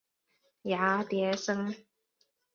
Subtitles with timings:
[0.63, 1.75] 芽叠生。